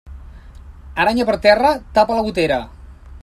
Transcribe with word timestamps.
Aranya 1.03 1.27
per 1.29 1.37
terra, 1.45 1.73
tapa 1.99 2.19
la 2.21 2.25
gotera. 2.31 2.61